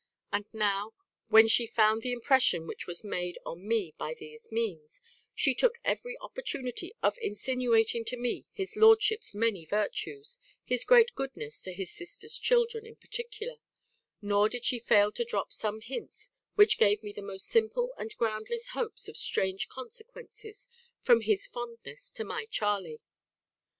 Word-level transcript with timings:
And 0.33 0.51
now, 0.51 0.95
when 1.27 1.47
she 1.47 1.67
found 1.67 2.01
the 2.01 2.11
impression 2.11 2.65
which 2.65 2.87
was 2.87 3.03
made 3.03 3.37
on 3.45 3.67
me 3.67 3.93
by 3.99 4.15
these 4.15 4.51
means, 4.51 4.99
she 5.35 5.53
took 5.53 5.77
every 5.85 6.17
opportunity 6.17 6.91
of 7.03 7.19
insinuating 7.21 8.03
to 8.05 8.17
me 8.17 8.47
his 8.51 8.75
lordship's 8.75 9.35
many 9.35 9.63
virtues, 9.63 10.39
his 10.65 10.85
great 10.85 11.13
goodness 11.13 11.61
to 11.61 11.71
his 11.73 11.91
sister's 11.93 12.39
children 12.39 12.83
in 12.83 12.95
particular; 12.95 13.57
nor 14.23 14.49
did 14.49 14.65
she 14.65 14.79
fail 14.79 15.11
to 15.11 15.23
drop 15.23 15.53
some 15.53 15.81
hints 15.81 16.31
which 16.55 16.79
gave 16.79 17.03
me 17.03 17.13
the 17.13 17.21
most 17.21 17.45
simple 17.47 17.93
and 17.95 18.17
groundless 18.17 18.69
hopes 18.69 19.07
of 19.07 19.15
strange 19.15 19.67
consequences 19.69 20.67
from 21.03 21.21
his 21.21 21.45
fondness 21.45 22.11
to 22.11 22.23
my 22.23 22.47
Charley. 22.49 23.01